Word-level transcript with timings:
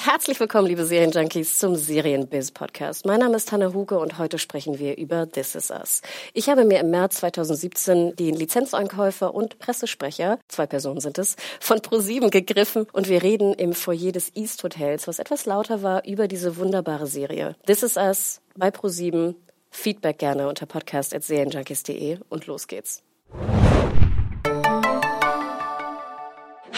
Herzlich 0.00 0.38
willkommen, 0.38 0.68
liebe 0.68 0.84
Serienjunkies, 0.84 1.58
zum 1.58 1.74
Serienbiz 1.74 2.52
Podcast. 2.52 3.04
Mein 3.04 3.18
Name 3.18 3.36
ist 3.36 3.50
Hanna 3.50 3.74
Huge 3.74 3.98
und 3.98 4.16
heute 4.16 4.38
sprechen 4.38 4.78
wir 4.78 4.96
über 4.96 5.28
This 5.28 5.56
Is 5.56 5.72
Us. 5.72 6.02
Ich 6.34 6.48
habe 6.48 6.64
mir 6.64 6.78
im 6.78 6.90
März 6.90 7.16
2017 7.16 8.14
den 8.14 8.36
Lizenzeinkäufer 8.36 9.34
und 9.34 9.58
Pressesprecher, 9.58 10.38
zwei 10.46 10.68
Personen 10.68 11.00
sind 11.00 11.18
es, 11.18 11.34
von 11.58 11.82
ProSieben 11.82 12.30
gegriffen 12.30 12.86
und 12.92 13.08
wir 13.08 13.24
reden 13.24 13.54
im 13.54 13.72
Foyer 13.72 14.12
des 14.12 14.30
East 14.36 14.62
Hotels, 14.62 15.08
was 15.08 15.18
etwas 15.18 15.46
lauter 15.46 15.82
war, 15.82 16.06
über 16.06 16.28
diese 16.28 16.56
wunderbare 16.58 17.08
Serie. 17.08 17.56
This 17.66 17.82
Is 17.82 17.96
Us 17.96 18.40
bei 18.56 18.70
ProSieben. 18.70 19.34
Feedback 19.70 20.18
gerne 20.18 20.48
unter 20.48 20.66
podcast.serienjunkies.de 20.66 22.20
und 22.28 22.46
los 22.46 22.68
geht's. 22.68 23.02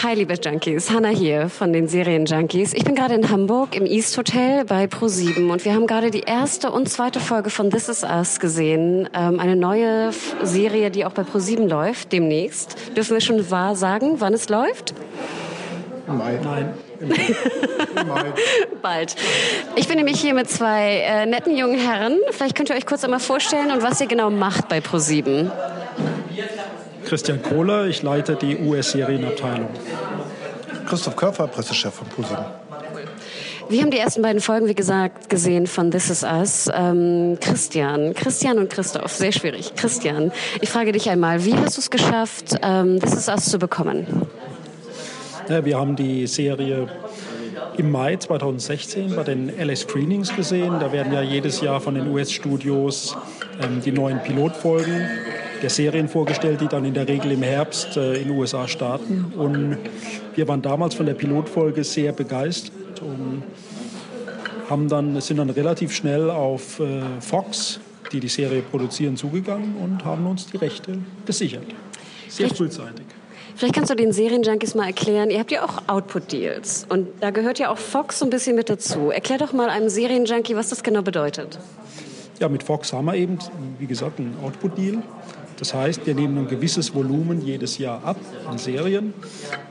Hi, 0.03 0.15
liebe 0.15 0.33
Junkies. 0.33 0.89
Hanna 0.89 1.09
hier 1.09 1.47
von 1.47 1.73
den 1.73 1.87
Serienjunkies. 1.87 2.73
Ich 2.73 2.83
bin 2.83 2.95
gerade 2.95 3.13
in 3.13 3.29
Hamburg 3.29 3.75
im 3.75 3.85
East 3.85 4.17
Hotel 4.17 4.65
bei 4.65 4.85
Pro7 4.85 5.51
und 5.51 5.63
wir 5.63 5.75
haben 5.75 5.85
gerade 5.85 6.09
die 6.09 6.21
erste 6.21 6.71
und 6.71 6.89
zweite 6.89 7.19
Folge 7.19 7.51
von 7.51 7.69
This 7.69 7.87
Is 7.87 8.03
Us 8.03 8.39
gesehen. 8.39 9.07
Ähm, 9.13 9.39
eine 9.39 9.55
neue 9.55 10.07
F 10.07 10.35
Serie, 10.41 10.89
die 10.89 11.05
auch 11.05 11.11
bei 11.11 11.21
Pro7 11.21 11.67
läuft 11.67 12.13
demnächst. 12.13 12.77
Dürfen 12.97 13.13
wir 13.13 13.21
schon 13.21 13.51
wahr 13.51 13.75
sagen, 13.75 14.15
wann 14.17 14.33
es 14.33 14.49
läuft? 14.49 14.95
Im 16.07 16.17
Mai. 16.17 16.39
Nein. 16.43 16.73
Im 16.99 17.09
Mai. 18.07 18.33
Bald. 18.81 19.15
Ich 19.75 19.87
bin 19.87 19.97
nämlich 19.97 20.19
hier 20.19 20.33
mit 20.33 20.49
zwei 20.49 21.03
äh, 21.05 21.27
netten 21.27 21.55
jungen 21.55 21.77
Herren. 21.79 22.17
Vielleicht 22.31 22.55
könnt 22.55 22.71
ihr 22.71 22.75
euch 22.75 22.87
kurz 22.87 23.03
einmal 23.03 23.19
vorstellen 23.19 23.69
und 23.69 23.83
was 23.83 24.01
ihr 24.01 24.07
genau 24.07 24.31
macht 24.31 24.67
bei 24.67 24.79
Pro7. 24.79 25.51
Christian 27.11 27.41
Kohler, 27.41 27.87
ich 27.87 28.03
leite 28.03 28.37
die 28.37 28.55
US-Serienabteilung. 28.55 29.67
Christoph 30.87 31.17
Körfer, 31.17 31.45
Pressechef 31.47 31.93
von 31.93 32.07
ProSieben. 32.07 32.45
Wir 33.67 33.81
haben 33.81 33.91
die 33.91 33.97
ersten 33.97 34.21
beiden 34.21 34.39
Folgen, 34.39 34.69
wie 34.69 34.75
gesagt, 34.75 35.29
gesehen 35.29 35.67
von 35.67 35.91
This 35.91 36.09
Is 36.09 36.23
Us. 36.23 36.69
Ähm, 36.73 37.37
Christian, 37.41 38.13
Christian 38.13 38.59
und 38.59 38.69
Christoph, 38.69 39.11
sehr 39.11 39.33
schwierig. 39.33 39.75
Christian, 39.75 40.31
ich 40.61 40.69
frage 40.69 40.93
dich 40.93 41.09
einmal, 41.09 41.43
wie 41.43 41.53
hast 41.53 41.75
du 41.75 41.81
es 41.81 41.89
geschafft, 41.89 42.55
ähm, 42.61 43.01
This 43.01 43.13
Is 43.13 43.27
Us 43.27 43.43
zu 43.43 43.59
bekommen? 43.59 44.07
Ja, 45.49 45.65
wir 45.65 45.77
haben 45.77 45.97
die 45.97 46.27
Serie 46.27 46.87
im 47.75 47.91
Mai 47.91 48.15
2016 48.15 49.17
bei 49.17 49.23
den 49.23 49.51
LA 49.59 49.75
Screenings 49.75 50.33
gesehen. 50.33 50.79
Da 50.79 50.93
werden 50.93 51.11
ja 51.11 51.21
jedes 51.21 51.59
Jahr 51.59 51.81
von 51.81 51.95
den 51.95 52.07
US-Studios 52.07 53.17
ähm, 53.61 53.81
die 53.81 53.91
neuen 53.91 54.23
Pilotfolgen 54.23 55.09
der 55.61 55.69
Serien 55.69 56.07
vorgestellt, 56.07 56.61
die 56.61 56.67
dann 56.67 56.85
in 56.85 56.93
der 56.93 57.07
Regel 57.07 57.31
im 57.31 57.43
Herbst 57.43 57.97
äh, 57.97 58.15
in 58.15 58.29
den 58.29 58.37
USA 58.37 58.67
starten. 58.67 59.33
Und 59.37 59.77
wir 60.35 60.47
waren 60.47 60.61
damals 60.61 60.95
von 60.95 61.05
der 61.05 61.13
Pilotfolge 61.13 61.83
sehr 61.83 62.11
begeistert 62.11 63.01
und 63.01 63.43
haben 64.69 64.87
dann, 64.87 65.19
sind 65.21 65.37
dann 65.37 65.49
relativ 65.49 65.93
schnell 65.93 66.29
auf 66.29 66.79
äh, 66.79 67.01
Fox, 67.19 67.79
die 68.11 68.19
die 68.19 68.29
Serie 68.29 68.61
produzieren, 68.61 69.17
zugegangen 69.17 69.75
und 69.75 70.05
haben 70.05 70.25
uns 70.27 70.47
die 70.47 70.57
Rechte 70.57 70.97
gesichert. 71.25 71.65
Sehr 72.29 72.49
frühzeitig. 72.49 73.05
Vielleicht 73.55 73.75
kannst 73.75 73.91
du 73.91 73.95
den 73.95 74.11
Serienjunkies 74.11 74.75
mal 74.75 74.87
erklären, 74.87 75.29
ihr 75.29 75.39
habt 75.39 75.51
ja 75.51 75.63
auch 75.63 75.83
Output-Deals 75.87 76.87
und 76.89 77.07
da 77.19 77.31
gehört 77.31 77.59
ja 77.59 77.69
auch 77.69 77.77
Fox 77.77 78.19
so 78.19 78.25
ein 78.25 78.29
bisschen 78.29 78.55
mit 78.55 78.69
dazu. 78.69 79.11
Erklär 79.11 79.37
doch 79.37 79.53
mal 79.53 79.69
einem 79.69 79.89
Serienjunkie, 79.89 80.55
was 80.55 80.69
das 80.69 80.81
genau 80.83 81.01
bedeutet. 81.01 81.59
Ja, 82.39 82.49
mit 82.49 82.63
Fox 82.63 82.91
haben 82.91 83.05
wir 83.05 83.13
eben, 83.13 83.37
wie 83.77 83.85
gesagt, 83.85 84.19
einen 84.19 84.35
Output-Deal. 84.43 85.03
Das 85.61 85.75
heißt, 85.75 86.07
wir 86.07 86.15
nehmen 86.15 86.39
ein 86.39 86.47
gewisses 86.47 86.95
Volumen 86.95 87.39
jedes 87.45 87.77
Jahr 87.77 88.03
ab 88.03 88.17
an 88.47 88.57
Serien 88.57 89.13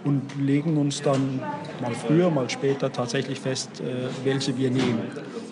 und 0.05 0.23
legen 0.39 0.77
uns 0.77 1.03
dann 1.03 1.41
mal 1.83 1.93
früher, 2.07 2.31
mal 2.31 2.49
später 2.49 2.93
tatsächlich 2.93 3.41
fest, 3.41 3.81
äh, 3.81 4.07
welche 4.23 4.57
wir 4.57 4.71
nehmen. 4.71 5.03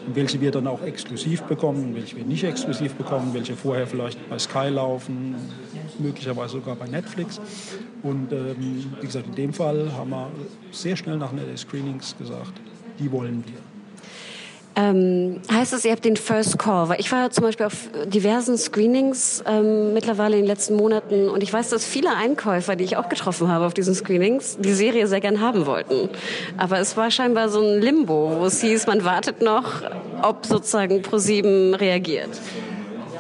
Und 0.06 0.14
welche 0.14 0.40
wir 0.40 0.52
dann 0.52 0.68
auch 0.68 0.80
exklusiv 0.82 1.42
bekommen, 1.42 1.96
welche 1.96 2.16
wir 2.16 2.24
nicht 2.24 2.44
exklusiv 2.44 2.94
bekommen, 2.94 3.34
welche 3.34 3.56
vorher 3.56 3.88
vielleicht 3.88 4.30
bei 4.30 4.38
Sky 4.38 4.68
laufen, 4.68 5.34
möglicherweise 5.98 6.52
sogar 6.52 6.76
bei 6.76 6.86
Netflix. 6.86 7.40
Und 8.04 8.32
ähm, 8.32 8.92
wie 9.00 9.06
gesagt, 9.06 9.26
in 9.26 9.34
dem 9.34 9.52
Fall 9.52 9.90
haben 9.92 10.10
wir 10.10 10.30
sehr 10.70 10.94
schnell 10.94 11.16
nach 11.16 11.32
den 11.32 11.56
Screenings 11.56 12.14
gesagt, 12.16 12.52
die 13.00 13.10
wollen 13.10 13.42
wir. 13.44 13.67
Ähm, 14.78 15.40
heißt 15.50 15.72
das, 15.72 15.84
ihr 15.84 15.90
habt 15.90 16.04
den 16.04 16.16
First 16.16 16.56
Call? 16.56 16.88
Weil 16.88 17.00
ich 17.00 17.10
war 17.10 17.30
zum 17.32 17.42
Beispiel 17.42 17.66
auf 17.66 17.88
diversen 18.06 18.56
Screenings 18.56 19.42
ähm, 19.44 19.92
mittlerweile 19.92 20.36
in 20.36 20.42
den 20.42 20.46
letzten 20.46 20.76
Monaten 20.76 21.28
und 21.28 21.42
ich 21.42 21.52
weiß, 21.52 21.70
dass 21.70 21.84
viele 21.84 22.14
Einkäufer, 22.14 22.76
die 22.76 22.84
ich 22.84 22.96
auch 22.96 23.08
getroffen 23.08 23.48
habe 23.48 23.66
auf 23.66 23.74
diesen 23.74 23.96
Screenings, 23.96 24.56
die 24.60 24.72
Serie 24.72 25.08
sehr 25.08 25.20
gern 25.20 25.40
haben 25.40 25.66
wollten. 25.66 26.08
Aber 26.58 26.78
es 26.78 26.96
war 26.96 27.10
scheinbar 27.10 27.48
so 27.48 27.60
ein 27.60 27.80
Limbo, 27.80 28.36
wo 28.38 28.44
es 28.44 28.60
hieß, 28.60 28.86
man 28.86 29.04
wartet 29.04 29.42
noch, 29.42 29.82
ob 30.22 30.46
sozusagen 30.46 31.02
ProSieben 31.02 31.74
reagiert. 31.74 32.30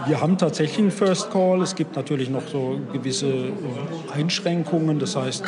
Wir 0.06 0.20
haben 0.20 0.38
tatsächlich 0.38 0.78
einen 0.78 0.90
First 0.92 1.32
Call. 1.32 1.60
Es 1.60 1.74
gibt 1.74 1.96
natürlich 1.96 2.30
noch 2.30 2.46
so 2.46 2.78
gewisse 2.92 3.26
äh, 3.26 3.52
Einschränkungen. 4.14 5.00
Das 5.00 5.16
heißt, 5.16 5.42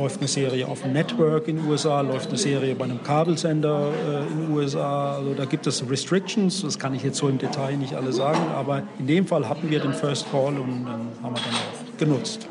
läuft 0.00 0.20
eine 0.20 0.28
Serie 0.28 0.66
auf 0.66 0.80
dem 0.80 0.94
Network 0.94 1.46
in 1.46 1.56
den 1.56 1.68
USA, 1.68 2.00
läuft 2.00 2.30
eine 2.30 2.38
Serie 2.38 2.74
bei 2.74 2.84
einem 2.84 3.02
Kabelsender 3.02 3.90
äh, 4.08 4.32
in 4.32 4.46
den 4.46 4.56
USA. 4.56 5.16
Also 5.16 5.34
da 5.34 5.44
gibt 5.44 5.66
es 5.66 5.88
Restrictions. 5.88 6.62
Das 6.62 6.78
kann 6.78 6.94
ich 6.94 7.02
jetzt 7.02 7.18
so 7.18 7.28
im 7.28 7.36
Detail 7.36 7.76
nicht 7.76 7.94
alle 7.94 8.12
sagen. 8.12 8.40
Aber 8.56 8.82
in 8.98 9.06
dem 9.06 9.26
Fall 9.26 9.46
hatten 9.46 9.68
wir 9.68 9.78
den 9.78 9.92
First 9.92 10.30
Call 10.30 10.58
und 10.58 10.86
dann 10.86 11.08
haben 11.22 11.34
wir 11.34 11.42
dann 11.42 11.54
auch 11.54 11.98
genutzt. 11.98 12.48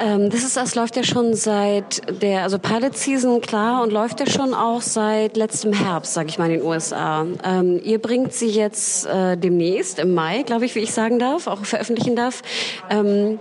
Ähm, 0.00 0.30
das 0.30 0.42
ist 0.42 0.56
das 0.56 0.74
läuft 0.74 0.96
ja 0.96 1.04
schon 1.04 1.34
seit 1.34 2.20
der 2.20 2.42
also 2.42 2.58
Pilot 2.58 2.96
Season 2.96 3.40
klar 3.40 3.84
und 3.84 3.92
läuft 3.92 4.18
ja 4.18 4.26
schon 4.26 4.52
auch 4.52 4.82
seit 4.82 5.36
letztem 5.36 5.72
Herbst, 5.72 6.14
sage 6.14 6.28
ich 6.28 6.38
mal 6.38 6.50
in 6.50 6.58
den 6.58 6.66
USA. 6.66 7.24
Ähm, 7.44 7.80
ihr 7.84 8.00
bringt 8.00 8.32
sie 8.32 8.48
jetzt 8.48 9.06
äh, 9.06 9.36
demnächst 9.36 10.00
im 10.00 10.12
Mai, 10.12 10.42
glaube 10.42 10.64
ich, 10.64 10.74
wie 10.74 10.80
ich 10.80 10.92
sagen 10.92 11.20
darf, 11.20 11.46
auch 11.46 11.64
veröffentlichen 11.64 12.16
darf. 12.16 12.42
Ähm, 12.90 13.38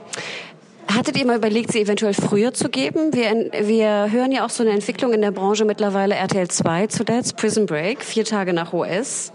Hattet 0.95 1.17
ihr 1.17 1.25
mal 1.25 1.37
überlegt, 1.37 1.71
sie 1.71 1.81
eventuell 1.81 2.13
früher 2.13 2.53
zu 2.53 2.69
geben? 2.69 3.15
Wir, 3.15 3.49
wir 3.67 4.11
hören 4.11 4.31
ja 4.31 4.45
auch 4.45 4.51
so 4.51 4.61
eine 4.61 4.73
Entwicklung 4.73 5.11
in 5.11 5.21
der 5.21 5.31
Branche 5.31 5.65
mittlerweile 5.65 6.13
RTL 6.13 6.47
2 6.47 6.85
zuletzt, 6.85 7.35
Prison 7.35 7.65
Break, 7.65 8.03
vier 8.03 8.25
Tage 8.25 8.53
nach 8.53 8.73
US. 8.73 9.33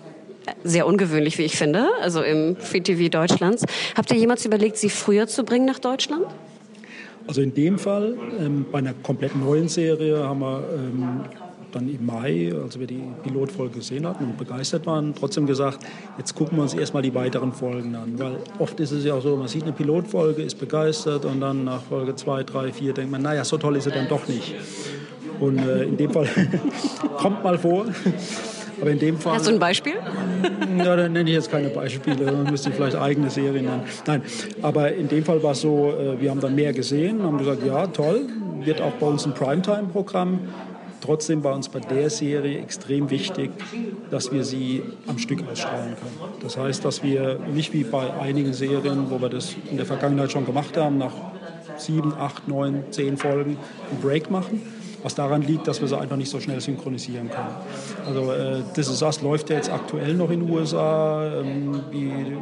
Sehr 0.63 0.87
ungewöhnlich, 0.87 1.37
wie 1.37 1.43
ich 1.43 1.57
finde, 1.57 1.89
also 2.01 2.23
im 2.23 2.55
Free 2.57 2.81
TV 2.81 3.09
Deutschlands. 3.09 3.65
Habt 3.97 4.13
ihr 4.13 4.17
jemals 4.17 4.47
überlegt, 4.47 4.77
sie 4.77 4.89
früher 4.89 5.27
zu 5.27 5.43
bringen 5.43 5.67
nach 5.67 5.81
Deutschland? 5.81 6.27
Also 7.27 7.41
in 7.41 7.53
dem 7.53 7.79
Fall, 7.81 8.17
ähm, 8.39 8.65
bei 8.71 8.79
einer 8.79 8.95
komplett 8.95 9.35
neuen 9.35 9.69
Serie, 9.69 10.17
haben 10.29 10.41
wir 10.41 10.63
ähm, 10.73 11.25
dann 11.73 11.89
im 11.89 12.05
Mai, 12.05 12.53
als 12.53 12.79
wir 12.79 12.87
die 12.87 13.03
Pilotfolge 13.23 13.79
gesehen 13.79 14.07
hatten 14.07 14.25
und 14.25 14.39
begeistert 14.39 14.87
waren, 14.87 15.15
trotzdem 15.15 15.47
gesagt, 15.47 15.81
jetzt 16.17 16.35
gucken 16.35 16.59
wir 16.59 16.63
uns 16.63 16.75
erstmal 16.75 17.03
die 17.03 17.15
weiteren 17.15 17.53
Folgen 17.53 17.95
an. 17.95 18.19
Weil 18.19 18.37
oft 18.59 18.79
ist 18.81 18.93
es 18.93 19.05
ja 19.05 19.15
auch 19.15 19.23
so, 19.23 19.37
man 19.37 19.49
sieht 19.49 19.65
eine 19.65 19.73
Pilotfolge, 19.73 20.43
ist 20.43 20.59
begeistert 20.59 21.25
und 21.25 21.41
dann 21.41 21.65
nach 21.65 21.83
Folge 21.83 22.15
2, 22.15 22.45
3, 22.45 22.73
4 22.73 22.93
denkt 22.95 23.11
man, 23.11 23.23
naja, 23.23 23.45
so 23.45 23.59
toll 23.59 23.77
ist 23.77 23.85
sie 23.85 23.91
dann 23.91 24.09
doch 24.09 24.27
nicht. 24.29 24.55
Und 25.41 25.59
äh, 25.59 25.85
in 25.85 25.97
dem 25.97 26.11
Fall 26.11 26.29
kommt 27.17 27.45
mal 27.45 27.59
vor. 27.59 27.87
Aber 28.81 28.91
in 28.91 28.99
dem 28.99 29.19
Fall. 29.19 29.35
Hast 29.35 29.47
du 29.47 29.53
ein 29.53 29.59
Beispiel? 29.59 29.95
Ja, 30.79 30.95
dann 30.95 31.13
nenne 31.13 31.29
ich 31.29 31.35
jetzt 31.35 31.51
keine 31.51 31.71
Beispiele, 31.71 32.25
dann 32.25 32.45
müsste 32.45 32.69
ich 32.69 32.77
vielleicht 32.77 32.95
eigene 32.95 33.29
Serien 33.31 33.65
nennen. 33.65 33.83
Nein, 34.07 34.23
aber 34.63 34.93
in 34.93 35.09
dem 35.09 35.25
Fall 35.25 35.43
war 35.43 35.51
es 35.51 35.63
so, 35.63 35.93
äh, 35.93 36.21
wir 36.21 36.31
haben 36.31 36.39
dann 36.39 36.55
mehr 36.55 36.73
gesehen, 36.73 37.21
haben 37.25 37.37
gesagt, 37.37 37.67
ja, 37.67 37.89
toll, 37.89 38.27
wird 38.61 38.81
auch 38.81 38.93
bei 38.93 39.07
uns 39.07 39.27
ein 39.27 39.35
Primetime-Programm. 39.35 40.39
Trotzdem 41.01 41.45
war 41.45 41.55
uns 41.55 41.69
bei 41.69 41.81
der 41.81 42.11
Serie 42.11 42.59
extrem 42.59 43.11
wichtig, 43.11 43.51
dass 44.11 44.33
wir 44.33 44.45
sie 44.45 44.83
am 45.07 45.19
Stück 45.19 45.43
ausstrahlen 45.51 45.95
können. 45.97 46.33
Das 46.43 46.57
heißt, 46.57 46.85
dass 46.85 47.03
wir 47.03 47.39
nicht 47.53 47.73
wie 47.73 47.85
bei 47.85 48.13
einigen 48.15 48.53
Serien, 48.53 49.11
wo 49.11 49.21
wir 49.21 49.29
das 49.29 49.55
in 49.71 49.77
der 49.77 49.87
Vergangenheit 49.87 50.33
schon 50.33 50.45
gemacht 50.45 50.77
haben, 50.77 50.99
nach 50.99 51.13
sieben, 51.77 52.13
acht, 52.15 52.49
neun, 52.49 52.85
zehn 52.91 53.17
Folgen 53.17 53.57
einen 53.91 54.01
Break 54.03 54.31
machen, 54.31 54.63
was 55.03 55.15
daran 55.15 55.43
liegt, 55.43 55.69
dass 55.69 55.81
wir 55.81 55.89
sie 55.89 55.97
einfach 55.97 56.17
nicht 56.17 56.31
so 56.31 56.41
schnell 56.41 56.61
synchronisieren 56.61 57.31
können. 57.31 57.55
Also 58.07 58.33
äh, 58.33 58.63
This 58.75 58.89
Is 58.89 59.03
Us 59.03 59.23
läuft 59.23 59.51
ja 59.51 59.57
jetzt 59.57 59.71
aktuell 59.71 60.15
noch 60.15 60.31
in 60.31 60.41
den 60.41 60.51
USA. 60.51 61.41
Ähm, 61.41 61.81
die 61.93 62.37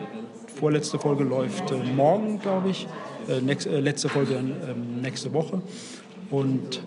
vorletzte 0.58 0.98
Folge 0.98 1.24
läuft 1.24 1.70
äh, 1.70 1.74
morgen, 1.94 2.40
glaube 2.40 2.70
ich. 2.70 2.86
Äh, 3.28 3.40
nächst, 3.40 3.66
äh, 3.66 3.80
letzte 3.80 4.08
Folge 4.08 4.34
ähm, 4.34 5.02
nächste 5.02 5.32
Woche. 5.34 5.60
Und 6.30 6.80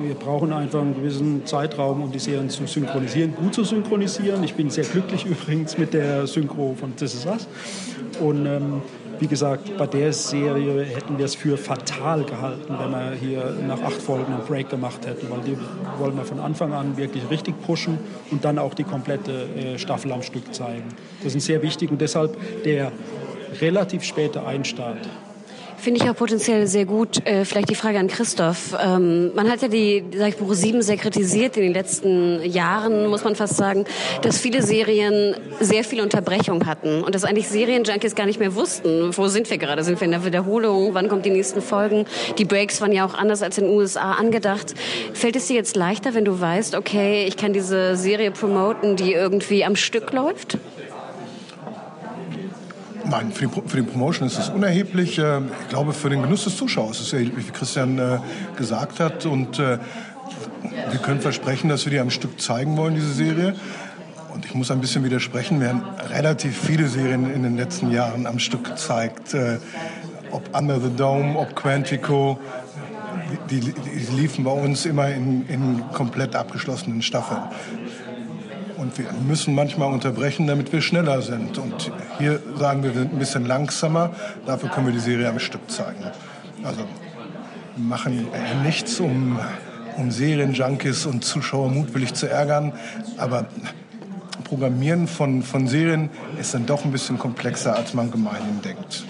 wir 0.00 0.14
brauchen 0.14 0.52
einfach 0.52 0.80
einen 0.80 0.94
gewissen 0.94 1.44
Zeitraum, 1.44 2.02
um 2.02 2.12
die 2.12 2.18
Serien 2.18 2.48
zu 2.48 2.66
synchronisieren, 2.66 3.34
gut 3.34 3.54
zu 3.54 3.64
synchronisieren. 3.64 4.42
Ich 4.44 4.54
bin 4.54 4.70
sehr 4.70 4.84
glücklich 4.84 5.24
übrigens 5.26 5.76
mit 5.76 5.92
der 5.94 6.26
Synchro 6.26 6.74
von 6.78 6.96
This 6.96 7.14
Is 7.14 7.26
Us. 7.26 7.46
Und 8.20 8.46
ähm, 8.46 8.82
wie 9.18 9.26
gesagt, 9.26 9.76
bei 9.76 9.86
der 9.86 10.12
Serie 10.12 10.84
hätten 10.84 11.18
wir 11.18 11.24
es 11.24 11.34
für 11.34 11.56
fatal 11.56 12.24
gehalten, 12.24 12.74
wenn 12.78 12.90
wir 12.90 13.12
hier 13.12 13.56
nach 13.66 13.82
acht 13.82 14.00
Folgen 14.00 14.32
einen 14.32 14.44
Break 14.46 14.68
gemacht 14.70 15.06
hätten, 15.06 15.28
weil 15.30 15.40
die 15.40 15.58
wollen 15.98 16.16
wir 16.16 16.24
von 16.24 16.38
Anfang 16.38 16.72
an 16.72 16.96
wirklich 16.96 17.28
richtig 17.30 17.60
pushen 17.62 17.98
und 18.30 18.44
dann 18.44 18.58
auch 18.58 18.74
die 18.74 18.84
komplette 18.84 19.46
äh, 19.56 19.78
Staffel 19.78 20.12
am 20.12 20.22
Stück 20.22 20.54
zeigen. 20.54 20.84
Das 21.22 21.34
ist 21.34 21.46
sehr 21.46 21.62
wichtig 21.62 21.90
und 21.90 22.00
deshalb 22.00 22.36
der 22.64 22.92
relativ 23.60 24.04
späte 24.04 24.44
Einstart 24.44 25.08
Finde 25.78 26.02
ich 26.02 26.10
auch 26.10 26.16
potenziell 26.16 26.66
sehr 26.66 26.84
gut. 26.84 27.24
Äh, 27.26 27.44
vielleicht 27.44 27.70
die 27.70 27.74
Frage 27.74 27.98
an 27.98 28.08
Christoph. 28.08 28.76
Ähm, 28.82 29.32
man 29.34 29.50
hat 29.50 29.62
ja 29.62 29.68
die, 29.68 30.04
sag 30.16 30.28
ich, 30.28 30.38
Pro 30.38 30.52
7 30.52 30.82
sehr 30.82 30.96
kritisiert 30.96 31.56
in 31.56 31.62
den 31.62 31.72
letzten 31.72 32.42
Jahren, 32.42 33.06
muss 33.06 33.24
man 33.24 33.36
fast 33.36 33.56
sagen, 33.56 33.84
dass 34.22 34.38
viele 34.38 34.62
Serien 34.62 35.36
sehr 35.60 35.84
viel 35.84 36.00
Unterbrechung 36.00 36.66
hatten 36.66 37.04
und 37.04 37.14
dass 37.14 37.24
eigentlich 37.24 37.48
Serienjunkies 37.48 38.14
gar 38.14 38.26
nicht 38.26 38.40
mehr 38.40 38.54
wussten, 38.54 39.16
wo 39.16 39.28
sind 39.28 39.50
wir 39.50 39.58
gerade? 39.58 39.84
Sind 39.84 40.00
wir 40.00 40.06
in 40.06 40.12
der 40.12 40.24
Wiederholung? 40.24 40.94
Wann 40.94 41.08
kommen 41.08 41.22
die 41.22 41.30
nächsten 41.30 41.60
Folgen? 41.60 42.06
Die 42.38 42.44
Breaks 42.44 42.80
waren 42.80 42.92
ja 42.92 43.06
auch 43.06 43.14
anders 43.14 43.42
als 43.42 43.58
in 43.58 43.64
den 43.64 43.74
USA 43.74 44.12
angedacht. 44.12 44.74
Fällt 45.12 45.36
es 45.36 45.46
dir 45.46 45.54
jetzt 45.54 45.76
leichter, 45.76 46.14
wenn 46.14 46.24
du 46.24 46.40
weißt, 46.40 46.74
okay, 46.74 47.26
ich 47.26 47.36
kann 47.36 47.52
diese 47.52 47.96
Serie 47.96 48.30
promoten, 48.30 48.96
die 48.96 49.12
irgendwie 49.12 49.64
am 49.64 49.76
Stück 49.76 50.12
läuft? 50.12 50.58
Nein, 53.08 53.30
für 53.30 53.46
die, 53.46 53.68
für 53.68 53.76
die 53.76 53.82
Promotion 53.84 54.26
ist 54.26 54.38
es 54.38 54.48
unerheblich. 54.48 55.18
Ähm, 55.18 55.50
ich 55.62 55.68
glaube, 55.68 55.92
für 55.92 56.10
den 56.10 56.22
Genuss 56.22 56.44
des 56.44 56.56
Zuschauers 56.56 56.98
ist 56.98 57.08
es 57.08 57.12
erheblich, 57.12 57.46
wie 57.48 57.52
Christian 57.52 57.98
äh, 57.98 58.18
gesagt 58.56 58.98
hat. 58.98 59.26
Und 59.26 59.58
äh, 59.58 59.78
wir 60.90 60.98
können 60.98 61.20
versprechen, 61.20 61.68
dass 61.68 61.84
wir 61.84 61.92
die 61.92 62.00
am 62.00 62.10
Stück 62.10 62.40
zeigen 62.40 62.76
wollen, 62.76 62.94
diese 62.94 63.12
Serie. 63.12 63.54
Und 64.34 64.44
ich 64.44 64.54
muss 64.54 64.70
ein 64.70 64.80
bisschen 64.80 65.04
widersprechen. 65.04 65.60
Wir 65.60 65.68
haben 65.68 65.84
relativ 66.10 66.58
viele 66.58 66.88
Serien 66.88 67.32
in 67.32 67.42
den 67.42 67.56
letzten 67.56 67.92
Jahren 67.92 68.26
am 68.26 68.40
Stück 68.40 68.64
gezeigt. 68.64 69.34
Äh, 69.34 69.58
ob 70.32 70.56
Under 70.56 70.80
the 70.80 70.90
Dome, 70.90 71.38
ob 71.38 71.54
Quantico. 71.54 72.38
Die, 73.50 73.60
die, 73.60 73.72
die 73.72 74.16
liefen 74.16 74.44
bei 74.44 74.50
uns 74.50 74.84
immer 74.84 75.08
in, 75.08 75.46
in 75.48 75.84
komplett 75.92 76.34
abgeschlossenen 76.34 77.02
Staffeln. 77.02 77.40
Und 78.76 78.98
wir 78.98 79.06
müssen 79.26 79.54
manchmal 79.54 79.92
unterbrechen, 79.92 80.46
damit 80.46 80.72
wir 80.72 80.82
schneller 80.82 81.22
sind. 81.22 81.58
Und 81.58 81.90
hier 82.18 82.40
sagen 82.58 82.82
wir, 82.82 82.94
wir 82.94 83.02
sind 83.02 83.14
ein 83.14 83.18
bisschen 83.18 83.46
langsamer. 83.46 84.10
Dafür 84.44 84.68
können 84.68 84.86
wir 84.86 84.92
die 84.92 85.00
Serie 85.00 85.28
am 85.28 85.38
Stück 85.38 85.70
zeigen. 85.70 86.04
Also 86.62 86.80
wir 87.76 87.84
machen 87.84 88.28
nichts, 88.62 89.00
um, 89.00 89.38
um 89.96 90.10
Serienjunkies 90.10 91.06
und 91.06 91.24
Zuschauer 91.24 91.70
mutwillig 91.70 92.14
zu 92.14 92.28
ärgern. 92.28 92.72
Aber 93.16 93.46
Programmieren 94.46 95.08
von, 95.08 95.42
von 95.42 95.66
Serien 95.66 96.08
ist 96.38 96.54
dann 96.54 96.66
doch 96.66 96.84
ein 96.84 96.92
bisschen 96.92 97.18
komplexer, 97.18 97.74
als 97.74 97.94
man 97.94 98.12
gemeinhin 98.12 98.62
denkt. 98.62 99.04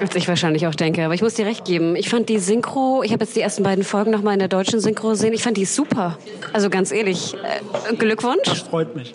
Als 0.00 0.14
ich 0.14 0.28
wahrscheinlich 0.28 0.66
auch 0.66 0.74
denke. 0.74 1.04
Aber 1.04 1.14
ich 1.14 1.22
muss 1.22 1.34
dir 1.34 1.46
recht 1.46 1.64
geben. 1.64 1.96
Ich 1.96 2.08
fand 2.08 2.28
die 2.28 2.38
Synchro, 2.38 3.02
ich 3.02 3.12
habe 3.12 3.24
jetzt 3.24 3.36
die 3.36 3.40
ersten 3.40 3.62
beiden 3.62 3.84
Folgen 3.84 4.10
nochmal 4.10 4.34
in 4.34 4.38
der 4.38 4.48
deutschen 4.48 4.80
Synchro 4.80 5.10
gesehen. 5.10 5.32
Ich 5.32 5.42
fand 5.42 5.56
die 5.56 5.64
super. 5.64 6.18
Also 6.52 6.70
ganz 6.70 6.92
ehrlich. 6.92 7.34
Äh, 7.34 7.94
Glückwunsch. 7.96 8.44
Das 8.44 8.60
freut 8.60 8.94
mich. 8.94 9.14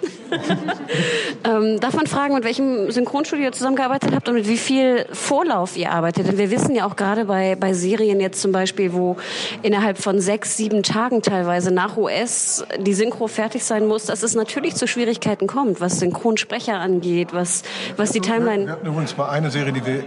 ähm, 1.44 1.80
darf 1.80 1.94
man 1.94 2.08
fragen, 2.08 2.34
mit 2.34 2.44
welchem 2.44 2.92
Synchronstudio 2.92 3.46
ihr 3.46 3.52
zusammengearbeitet 3.52 4.12
habt 4.16 4.28
und 4.30 4.36
mit 4.36 4.48
wie 4.48 4.58
viel 4.58 5.06
Vorlauf 5.12 5.78
ihr 5.78 5.92
arbeitet? 5.92 6.28
Denn 6.28 6.38
wir 6.38 6.52
wissen 6.52 6.76
ja 6.76 6.86
auch 6.86 6.96
gerade 6.96 7.26
bei, 7.26 7.56
bei 7.56 7.74
Serien 7.74 8.20
jetzt 8.20 8.42
zum 8.42 8.52
Beispiel, 8.52 8.94
wo 8.94 9.18
innerhalb 9.62 9.98
von 9.98 10.20
sechs, 10.20 10.58
sieben 10.58 10.84
Tagen 10.84 11.22
teilweise 11.22 11.72
nach 11.72 11.98
US 11.98 12.66
die 12.80 12.94
Synchro 12.94 13.28
fertig 13.28 13.64
sein 13.64 13.88
muss, 13.88 14.06
dass 14.06 14.24
es 14.24 14.36
natürlich 14.36 14.76
zu 14.76 14.88
Schwierigkeiten 14.88 15.48
kommt, 15.48 15.82
was 15.82 16.00
Synchronsprecher 16.00 16.80
angeht, 16.80 17.34
was, 17.34 17.64
was 17.98 18.12
die 18.12 18.22
Timeline... 18.22 18.66
Wir 18.66 18.72
hatten 18.74 18.88
übrigens 18.88 19.16
mal 19.18 19.30
eine 19.30 19.52
Serie, 19.52 19.74
die 19.74 19.86
wir 19.86 20.04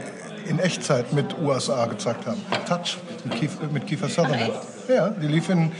in 0.46 0.58
Echtzeit 0.58 1.12
mit 1.12 1.36
USA 1.40 1.86
gezeigt 1.86 2.26
haben. 2.26 2.40
Touch 2.68 2.98
mit 3.24 3.34
Kiefer, 3.36 3.66
mit 3.72 3.86
Kiefer 3.86 4.08
Sutherland. 4.08 4.52
Ja, 4.88 5.10
die 5.10 5.26
lief, 5.26 5.48
in, 5.48 5.72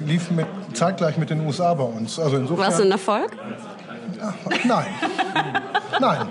die 0.00 0.12
lief 0.12 0.30
mit, 0.30 0.46
zeitgleich 0.74 1.18
mit 1.18 1.30
den 1.30 1.46
USA 1.46 1.74
bei 1.74 1.84
uns. 1.84 2.18
Also 2.18 2.36
insofern, 2.36 2.66
War 2.66 2.72
es 2.72 2.80
ein 2.80 2.90
Erfolg? 2.90 3.30
Ja, 4.18 4.34
nein. 4.64 4.86
nein. 6.00 6.28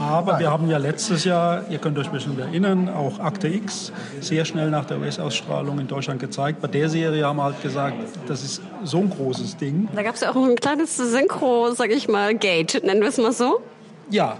Aber 0.00 0.32
Nein. 0.32 0.40
wir 0.40 0.50
haben 0.50 0.70
ja 0.70 0.78
letztes 0.78 1.24
Jahr, 1.24 1.64
ihr 1.68 1.76
könnt 1.76 1.98
euch 1.98 2.08
bestimmt 2.08 2.40
erinnern, 2.40 2.88
auch 2.88 3.18
Akte 3.18 3.48
X 3.48 3.92
sehr 4.20 4.46
schnell 4.46 4.70
nach 4.70 4.86
der 4.86 4.98
US-Ausstrahlung 4.98 5.78
in 5.78 5.88
Deutschland 5.88 6.20
gezeigt. 6.20 6.62
Bei 6.62 6.68
der 6.68 6.88
Serie 6.88 7.26
haben 7.26 7.36
wir 7.36 7.44
halt 7.44 7.62
gesagt, 7.62 7.96
das 8.26 8.42
ist 8.42 8.62
so 8.82 8.98
ein 9.00 9.10
großes 9.10 9.58
Ding. 9.58 9.88
Da 9.94 10.02
gab 10.02 10.14
es 10.14 10.22
ja 10.22 10.30
auch 10.30 10.36
ein 10.36 10.56
kleines 10.56 10.96
Synchro, 10.96 11.72
sag 11.72 11.90
ich 11.90 12.08
mal, 12.08 12.34
Gate, 12.34 12.82
nennen 12.82 13.02
wir 13.02 13.08
es 13.10 13.18
mal 13.18 13.32
so. 13.32 13.60
Ja, 14.10 14.38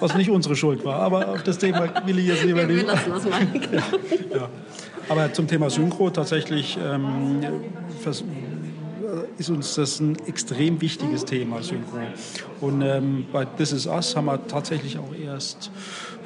was 0.00 0.14
nicht 0.14 0.30
unsere 0.30 0.56
Schuld 0.56 0.84
war. 0.84 1.00
Aber 1.00 1.28
auf 1.28 1.42
das 1.42 1.58
Thema 1.58 2.06
will 2.06 2.18
ich 2.18 2.26
jetzt 2.26 2.44
lieber 2.44 2.64
nicht. 2.64 2.86
Ja, 4.32 4.38
ja. 4.38 4.48
Aber 5.08 5.32
zum 5.32 5.46
Thema 5.46 5.68
Synchro 5.68 6.10
tatsächlich 6.10 6.78
ähm, 6.82 7.40
ist 9.38 9.50
uns 9.50 9.74
das 9.74 10.00
ein 10.00 10.16
extrem 10.26 10.80
wichtiges 10.80 11.24
Thema, 11.24 11.62
Synchro. 11.62 11.98
Und 12.60 12.82
ähm, 12.82 13.26
bei 13.32 13.44
This 13.44 13.72
Is 13.72 13.86
Us 13.86 14.16
haben 14.16 14.26
wir 14.26 14.46
tatsächlich 14.46 14.98
auch 14.98 15.14
erst 15.14 15.70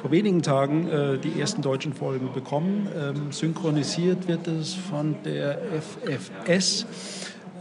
vor 0.01 0.11
wenigen 0.11 0.41
Tagen 0.41 0.87
äh, 0.87 1.17
die 1.17 1.39
ersten 1.39 1.61
deutschen 1.61 1.93
Folgen 1.93 2.31
bekommen. 2.33 2.87
Ähm, 2.97 3.31
synchronisiert 3.31 4.27
wird 4.27 4.47
es 4.47 4.73
von 4.73 5.15
der 5.25 5.57
FFS. 5.81 6.85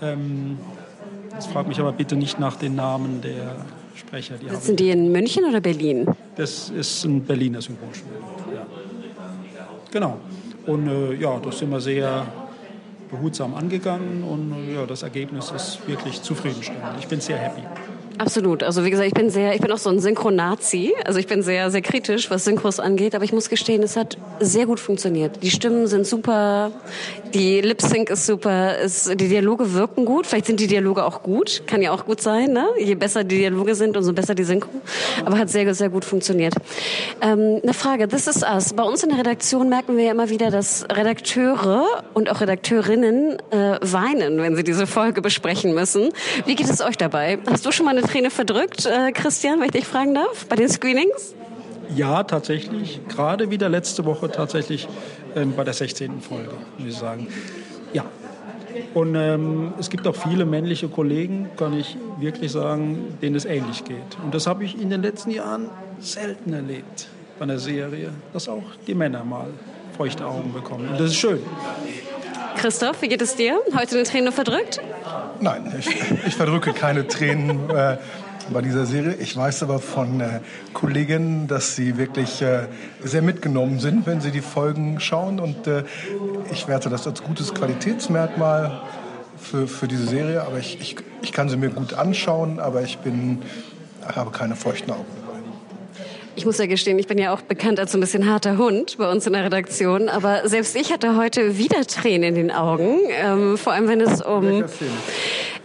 Ähm, 0.02 0.58
jetzt 1.32 1.48
fragt 1.48 1.68
mich 1.68 1.80
aber 1.80 1.92
bitte 1.92 2.16
nicht 2.16 2.38
nach 2.38 2.56
den 2.56 2.74
Namen 2.74 3.22
der 3.22 3.56
Sprecher. 3.96 4.34
Die 4.36 4.48
Sitzen 4.48 4.76
die 4.76 4.90
in 4.90 5.10
München 5.10 5.44
oder 5.44 5.60
Berlin? 5.60 6.06
Das 6.36 6.70
ist 6.70 7.04
ein 7.04 7.22
Berliner 7.22 7.62
Synchronstudio. 7.62 8.18
Ja. 8.54 8.66
Genau. 9.90 10.18
Und 10.66 10.88
äh, 10.88 11.14
ja, 11.14 11.38
das 11.38 11.58
sind 11.58 11.70
wir 11.70 11.80
sehr 11.80 12.26
behutsam 13.10 13.54
angegangen 13.54 14.24
und 14.24 14.52
äh, 14.52 14.74
ja, 14.74 14.86
das 14.86 15.02
Ergebnis 15.02 15.50
ist 15.52 15.86
wirklich 15.86 16.20
zufriedenstellend. 16.22 16.98
Ich 16.98 17.06
bin 17.06 17.20
sehr 17.20 17.38
happy. 17.38 17.62
Absolut. 18.18 18.62
Also 18.62 18.84
wie 18.84 18.90
gesagt, 18.90 19.08
ich 19.08 19.14
bin 19.14 19.28
sehr, 19.30 19.54
ich 19.54 19.60
bin 19.60 19.70
auch 19.70 19.78
so 19.78 19.90
ein 19.90 20.00
Synchronazi. 20.00 20.94
Also 21.04 21.18
ich 21.18 21.26
bin 21.26 21.42
sehr, 21.42 21.70
sehr 21.70 21.82
kritisch, 21.82 22.30
was 22.30 22.44
Synchros 22.44 22.80
angeht. 22.80 23.14
Aber 23.14 23.24
ich 23.24 23.32
muss 23.32 23.48
gestehen, 23.48 23.82
es 23.82 23.96
hat 23.96 24.16
sehr 24.40 24.66
gut 24.66 24.80
funktioniert. 24.80 25.42
Die 25.42 25.50
Stimmen 25.50 25.86
sind 25.86 26.06
super, 26.06 26.70
die 27.34 27.60
Lip 27.60 27.82
Sync 27.82 28.10
ist 28.10 28.26
super, 28.26 28.78
es, 28.78 29.04
die 29.04 29.28
Dialoge 29.28 29.74
wirken 29.74 30.04
gut. 30.04 30.26
Vielleicht 30.26 30.46
sind 30.46 30.60
die 30.60 30.66
Dialoge 30.66 31.04
auch 31.04 31.22
gut, 31.22 31.62
kann 31.66 31.82
ja 31.82 31.92
auch 31.92 32.06
gut 32.06 32.22
sein. 32.22 32.52
Ne? 32.52 32.66
Je 32.78 32.94
besser 32.94 33.24
die 33.24 33.36
Dialoge 33.36 33.74
sind, 33.74 33.96
umso 33.96 34.12
besser 34.12 34.34
die 34.34 34.44
Synchro. 34.44 34.70
Aber 35.24 35.38
hat 35.38 35.50
sehr, 35.50 35.74
sehr 35.74 35.90
gut 35.90 36.04
funktioniert. 36.04 36.54
Ähm, 37.20 37.60
eine 37.62 37.74
Frage: 37.74 38.08
This 38.08 38.26
is 38.26 38.42
us. 38.42 38.72
Bei 38.72 38.82
uns 38.82 39.02
in 39.02 39.10
der 39.10 39.18
Redaktion 39.18 39.68
merken 39.68 39.96
wir 39.96 40.04
ja 40.04 40.10
immer 40.12 40.30
wieder, 40.30 40.50
dass 40.50 40.86
Redakteure 40.90 42.04
und 42.14 42.30
auch 42.30 42.40
Redakteurinnen 42.40 43.38
äh, 43.50 43.78
weinen, 43.82 44.38
wenn 44.38 44.56
sie 44.56 44.64
diese 44.64 44.86
Folge 44.86 45.20
besprechen 45.20 45.74
müssen. 45.74 46.10
Wie 46.46 46.54
geht 46.54 46.70
es 46.70 46.80
euch 46.80 46.96
dabei? 46.96 47.38
Hast 47.50 47.66
du 47.66 47.72
schon 47.72 47.84
mal 47.84 47.96
eine 47.96 48.05
Träne 48.06 48.30
verdrückt, 48.30 48.86
äh, 48.86 49.12
Christian, 49.12 49.58
wenn 49.58 49.66
ich 49.66 49.72
dich 49.72 49.86
fragen 49.86 50.14
darf, 50.14 50.46
bei 50.46 50.56
den 50.56 50.68
Screenings? 50.68 51.34
Ja, 51.94 52.24
tatsächlich. 52.24 53.00
Gerade 53.08 53.50
wieder 53.50 53.68
letzte 53.68 54.04
Woche 54.04 54.30
tatsächlich 54.30 54.88
ähm, 55.34 55.54
bei 55.56 55.64
der 55.64 55.74
16. 55.74 56.20
Folge, 56.20 56.50
muss 56.78 56.88
ich 56.88 56.96
sagen. 56.96 57.28
Ja. 57.92 58.04
Und 58.94 59.14
ähm, 59.14 59.72
es 59.78 59.88
gibt 59.88 60.06
auch 60.06 60.16
viele 60.16 60.44
männliche 60.44 60.88
Kollegen, 60.88 61.48
kann 61.56 61.72
ich 61.78 61.96
wirklich 62.18 62.52
sagen, 62.52 63.16
denen 63.22 63.36
es 63.36 63.44
ähnlich 63.44 63.84
geht. 63.84 64.18
Und 64.22 64.34
das 64.34 64.46
habe 64.46 64.64
ich 64.64 64.80
in 64.80 64.90
den 64.90 65.02
letzten 65.02 65.30
Jahren 65.30 65.70
selten 65.98 66.52
erlebt 66.52 67.08
bei 67.38 67.44
einer 67.44 67.58
Serie, 67.58 68.10
dass 68.32 68.48
auch 68.48 68.64
die 68.86 68.94
Männer 68.94 69.24
mal 69.24 69.48
feuchte 69.96 70.26
Augen 70.26 70.52
bekommen. 70.52 70.88
Und 70.88 71.00
das 71.00 71.10
ist 71.10 71.16
schön. 71.16 71.40
Christoph, 72.66 73.00
wie 73.00 73.06
geht 73.06 73.22
es 73.22 73.36
dir? 73.36 73.60
Heute 73.76 73.94
eine 73.94 74.02
Träne 74.02 74.32
verdrückt? 74.32 74.80
Nein, 75.38 75.72
ich, 75.78 75.86
ich 76.26 76.34
verdrücke 76.34 76.72
keine 76.72 77.06
Tränen 77.06 77.70
äh, 77.70 77.96
bei 78.50 78.60
dieser 78.60 78.86
Serie. 78.86 79.14
Ich 79.20 79.36
weiß 79.36 79.62
aber 79.62 79.78
von 79.78 80.20
äh, 80.20 80.40
Kolleginnen, 80.72 81.46
dass 81.46 81.76
sie 81.76 81.96
wirklich 81.96 82.42
äh, 82.42 82.66
sehr 83.04 83.22
mitgenommen 83.22 83.78
sind, 83.78 84.04
wenn 84.08 84.20
sie 84.20 84.32
die 84.32 84.40
Folgen 84.40 84.98
schauen. 84.98 85.38
Und 85.38 85.68
äh, 85.68 85.84
ich 86.50 86.66
werte 86.66 86.90
das 86.90 87.06
als 87.06 87.22
gutes 87.22 87.54
Qualitätsmerkmal 87.54 88.82
für, 89.40 89.68
für 89.68 89.86
diese 89.86 90.08
Serie. 90.08 90.42
Aber 90.42 90.58
ich, 90.58 90.80
ich, 90.80 90.96
ich 91.22 91.30
kann 91.30 91.48
sie 91.48 91.56
mir 91.56 91.70
gut 91.70 91.94
anschauen, 91.94 92.58
aber 92.58 92.82
ich 92.82 92.98
bin, 92.98 93.42
habe 94.12 94.32
keine 94.32 94.56
feuchten 94.56 94.90
Augen. 94.90 95.25
Ich 96.36 96.44
muss 96.44 96.58
ja 96.58 96.66
gestehen, 96.66 96.98
ich 96.98 97.06
bin 97.06 97.16
ja 97.16 97.32
auch 97.32 97.40
bekannt 97.40 97.80
als 97.80 97.94
ein 97.94 98.00
bisschen 98.00 98.30
harter 98.30 98.58
Hund 98.58 98.98
bei 98.98 99.10
uns 99.10 99.26
in 99.26 99.32
der 99.32 99.44
Redaktion, 99.44 100.10
aber 100.10 100.46
selbst 100.46 100.76
ich 100.76 100.92
hatte 100.92 101.16
heute 101.16 101.56
wieder 101.56 101.86
Tränen 101.86 102.28
in 102.28 102.34
den 102.34 102.50
Augen, 102.50 102.98
ähm, 103.08 103.56
vor 103.56 103.72
allem 103.72 103.88
wenn 103.88 104.02
es 104.02 104.20
um 104.20 104.64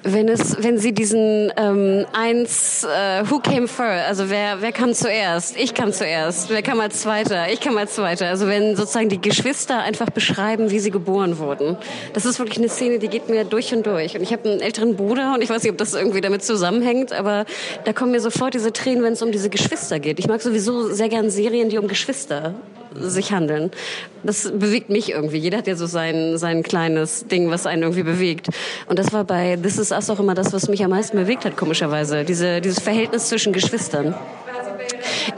wenn 0.04 0.30
es, 0.30 0.62
wenn 0.64 0.78
Sie 0.78 0.94
diesen 0.94 1.52
ähm, 1.58 2.06
eins, 2.14 2.84
äh, 2.84 3.24
who 3.30 3.40
came 3.40 3.68
first, 3.68 4.08
also 4.08 4.30
wer, 4.30 4.62
wer 4.62 4.72
kam 4.72 4.94
zuerst? 4.94 5.56
Ich 5.58 5.74
kam 5.74 5.94
zuerst. 5.94 6.50
Wer 6.50 6.62
kam 6.62 6.80
als 6.80 7.02
Zweiter? 7.02 7.52
Ich 7.52 7.60
kam 7.60 7.78
als 7.78 7.96
Zweiter. 7.96 8.28
Also 8.28 8.48
wenn 8.48 8.76
sozusagen 8.76 9.10
die 9.10 9.22
Geschwister 9.22 9.80
einfach 9.80 10.10
beschreiben, 10.10 10.72
wie 10.72 10.80
sie 10.80 10.92
geboren 10.92 11.38
wurden. 11.38 11.78
Das 12.14 12.26
ist 12.26 12.40
wirklich 12.40 12.58
eine 12.58 12.70
Szene, 12.70 13.00
die 13.00 13.10
geht 13.10 13.30
mir 13.30 13.44
durch 13.44 13.74
und 13.74 13.86
durch. 13.86 14.16
Und 14.16 14.24
ich 14.24 14.34
habe 14.34 14.50
einen 14.50 14.62
älteren 14.62 14.96
Bruder 14.96 15.34
und 15.36 15.44
ich 15.44 15.50
weiß 15.50 15.64
nicht, 15.64 15.72
ob 15.72 15.78
das 15.78 15.94
irgendwie 15.94 16.22
damit 16.22 16.44
zusammenhängt, 16.44 17.14
aber 17.14 17.46
da 17.86 17.94
kommen 17.94 18.12
mir 18.12 18.22
sofort 18.22 18.54
diese 18.54 18.74
Tränen, 18.74 19.04
wenn 19.04 19.14
es 19.14 19.22
um 19.22 19.32
diese 19.32 19.50
Geschwister 19.50 20.00
geht. 20.00 20.20
Ich 20.20 20.28
mag 20.28 20.42
sowieso 20.42 20.90
sehr 20.90 21.10
gern 21.10 21.30
Serien, 21.30 21.70
die 21.70 21.78
um 21.78 21.88
Geschwister 21.88 22.56
sich 22.96 23.32
handeln. 23.32 23.72
Das 24.24 24.52
bewegt 24.52 24.90
mich 24.90 25.12
irgendwie. 25.12 25.38
Jeder 25.38 25.60
hat 25.60 25.68
ja 25.68 25.76
so 25.76 25.86
sein, 25.86 26.38
sein 26.38 26.64
kleines 26.64 27.28
Ding, 27.28 27.50
was 27.50 27.66
einen 27.66 27.84
irgendwie 27.84 28.04
bewegt. 28.04 28.50
Und 28.88 29.00
das 29.00 29.14
war 29.14 29.24
bei 29.24 29.58
This 29.58 29.78
Is 29.78 29.92
Us 29.92 30.10
auch 30.10 30.20
immer 30.20 30.36
das, 30.36 30.54
was 30.54 30.68
mich 30.70 30.84
am 30.84 30.92
meisten 30.92 31.18
bewegt 31.18 31.46
hat, 31.46 31.58
komischerweise. 31.58 32.24
Diese, 32.24 32.62
dieses 32.62 32.80
Verhältnis 32.80 33.30
zwischen 33.30 33.54
Geschwistern. 33.54 34.16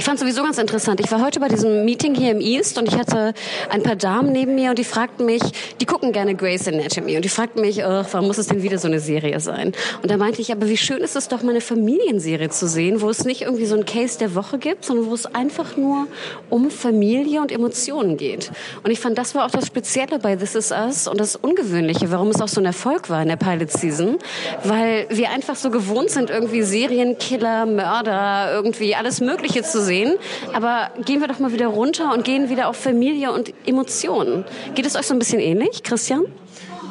Ich 0.04 0.06
fand 0.06 0.20
sowieso 0.20 0.44
ganz 0.44 0.58
interessant. 0.58 1.00
Ich 1.00 1.10
war 1.14 1.22
heute 1.22 1.40
bei 1.40 1.48
diesem 1.48 1.86
Meeting 1.86 2.14
hier 2.14 2.32
im 2.32 2.42
East 2.42 2.78
und 2.78 2.90
ich 2.90 2.98
hatte 2.98 3.34
ein 3.70 3.84
paar 3.84 3.96
Damen 3.96 4.34
neben 4.34 4.54
mir 4.54 4.72
und 4.72 4.78
die 4.78 4.84
fragten 4.84 5.26
mich, 5.26 5.42
die 5.80 5.86
gucken 5.86 6.12
gerne 6.12 6.36
Grey's 6.36 6.68
Anatomy 6.68 7.16
und 7.16 7.24
die 7.24 7.30
fragten 7.30 7.62
mich, 7.62 7.86
oh, 7.86 8.04
warum 8.12 8.28
muss 8.28 8.38
es 8.38 8.48
denn 8.48 8.64
wieder 8.64 8.78
so 8.80 8.90
eine 8.90 9.00
Serie 9.00 9.40
sein? 9.40 9.72
Und 10.02 10.12
da 10.12 10.18
meinte 10.18 10.42
ich, 10.42 10.52
aber 10.52 10.68
wie 10.68 10.76
schön 10.76 10.98
ist 10.98 11.16
es 11.16 11.30
doch 11.30 11.42
mal 11.42 11.52
eine 11.52 11.62
Familienserie 11.62 12.50
zu 12.50 12.68
sehen, 12.68 13.00
wo 13.00 13.10
es 13.10 13.24
nicht 13.24 13.44
irgendwie 13.44 13.66
so 13.66 13.78
ein 13.78 13.86
Case 13.86 14.20
der 14.20 14.36
Woche 14.36 14.58
gibt, 14.58 14.84
sondern 14.84 15.06
wo 15.06 15.14
es 15.14 15.26
einfach 15.26 15.78
nur 15.78 16.08
um 16.50 16.70
Familie 16.70 17.40
und 17.40 17.54
Emotionen 17.54 18.18
geht. 18.18 18.52
Und 18.84 18.92
ich 18.92 19.00
fand, 19.00 19.18
das 19.18 19.36
war 19.36 19.46
auch 19.46 19.52
das 19.52 19.68
Spezielle 19.68 20.20
bei 20.20 20.36
This 20.36 20.56
Is 20.56 20.72
Us 20.72 21.08
und 21.08 21.18
das 21.18 21.38
Ungewöhnliche, 21.38 22.12
warum 22.12 22.28
es 22.28 22.42
auch 22.42 22.50
so 22.50 22.60
ein 22.60 22.66
Erfolg 22.66 23.10
war 23.10 23.22
in 23.22 23.30
der 23.30 23.38
Pilot 23.38 23.72
Season, 23.72 24.18
weil 24.66 25.06
wir 25.08 25.30
einfach 25.30 25.56
so 25.56 25.70
gewohnt 25.70 26.10
sind, 26.10 26.30
irgendwie 26.30 26.62
Serienkiller, 26.62 27.66
Mörder, 27.66 28.52
irgendwie 28.54 28.96
alles 28.96 29.22
Mögliche 29.22 29.64
zu 29.64 29.82
sehen. 29.82 29.93
Aber 30.54 30.90
gehen 31.06 31.22
wir 31.22 31.28
doch 31.28 31.40
mal 31.40 31.52
wieder 31.54 31.68
runter 31.68 32.14
und 32.14 32.24
gehen 32.24 32.50
wieder 32.50 32.68
auf 32.68 32.78
Familie 32.78 33.32
und 33.32 33.54
Emotionen. 33.66 34.46
Geht 34.76 34.86
es 34.86 34.96
euch 34.96 35.08
so 35.08 35.14
ein 35.14 35.20
bisschen 35.20 35.40
ähnlich, 35.40 35.84
Christian? 35.84 36.26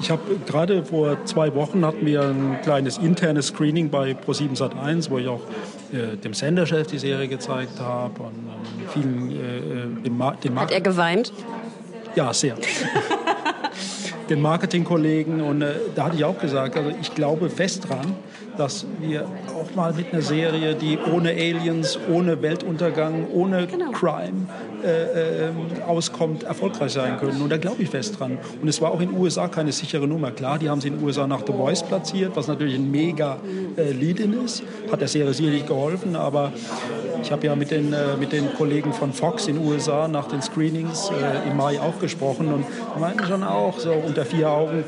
Ich 0.01 0.11
habe 0.11 0.23
gerade 0.47 0.85
vor 0.85 1.25
zwei 1.27 1.55
Wochen 1.55 1.85
hatten 1.85 2.05
wir 2.05 2.23
ein 2.23 2.59
kleines 2.63 2.99
internes 2.99 3.49
Screening 3.49 3.89
bei 3.89 4.13
Pro7 4.13 4.57
Sat1, 4.57 5.11
wo 5.11 5.19
ich 5.19 5.29
auch 5.29 5.43
äh, 5.93 6.17
dem 6.17 6.35
Senderchef 6.35 6.89
die 6.89 6.99
Serie 6.99 7.29
gezeigt 7.29 7.79
habe 7.79 8.23
und 8.23 8.33
ähm, 8.33 8.89
vielen 8.93 9.31
äh, 9.31 10.05
dem, 10.05 10.19
Ma 10.19 10.33
dem 10.33 10.59
Hat 10.59 10.73
er 10.73 10.81
geweint? 10.81 11.33
Ja, 12.17 12.33
sehr. 12.33 12.57
Den 14.33 14.41
Marketingkollegen 14.41 15.43
und 15.43 15.62
äh, 15.62 15.75
da 15.95 16.07
hatte 16.07 16.17
ich 16.17 16.25
auch 16.25 16.39
gesagt, 16.39 16.77
also 16.77 16.91
ich 17.01 17.15
glaube 17.15 17.51
fest 17.51 17.89
dran, 17.89 18.15
dass 18.57 18.87
wir 19.01 19.27
auch 19.55 19.75
mal 19.75 19.93
mit 19.93 20.12
einer 20.12 20.23
Serie, 20.23 20.75
die 20.75 20.99
ohne 20.99 21.31
Aliens, 21.31 21.99
ohne 22.11 22.41
Weltuntergang, 22.43 23.27
ohne 23.33 23.67
genau. 23.67 23.91
Crime 23.93 24.47
äh, 24.85 25.49
äh, 25.49 25.51
auskommt, 25.87 26.43
erfolgreich 26.45 26.93
sein 26.93 27.19
können. 27.19 27.41
Und 27.41 27.51
da 27.51 27.57
glaube 27.57 27.83
ich 27.83 27.91
fest 27.91 28.19
dran. 28.19 28.39
Und 28.61 28.69
es 28.69 28.81
war 28.81 28.91
auch 28.91 29.01
in 29.01 29.11
den 29.11 29.19
USA 29.19 29.49
keine 29.49 29.73
sichere 29.73 30.07
Nummer. 30.07 30.31
Klar, 30.31 30.59
die 30.59 30.69
haben 30.69 30.81
sie 30.81 30.89
in 30.89 30.97
den 30.97 31.05
USA 31.05 31.27
nach 31.27 31.43
The 31.47 31.53
Voice 31.53 31.83
platziert, 31.83 32.33
was 32.35 32.49
natürlich 32.49 32.75
ein 32.75 32.91
mega 32.91 33.39
äh, 33.77 33.93
Lead-In 33.93 34.45
ist. 34.45 34.62
Hat 34.91 35.01
der 35.01 35.09
Serie 35.09 35.33
sicherlich 35.33 35.67
geholfen, 35.67 36.17
aber 36.17 36.53
ich 37.23 37.31
habe 37.31 37.47
ja 37.47 37.55
mit 37.55 37.71
den, 37.71 37.93
äh, 37.93 38.17
mit 38.19 38.33
den 38.33 38.52
Kollegen 38.55 38.93
von 38.93 39.12
Fox 39.12 39.47
in 39.47 39.57
den 39.57 39.67
USA 39.67 40.09
nach 40.09 40.26
den 40.26 40.43
Screenings 40.43 41.11
äh, 41.11 41.49
im 41.49 41.57
Mai 41.57 41.81
auch 41.81 41.99
gesprochen 41.99 42.52
und 42.52 42.64
meinten 43.00 43.25
schon 43.26 43.45
auch 43.45 43.79
so 43.79 43.93
unter 43.93 44.25
vier 44.25 44.50
Augen, 44.50 44.85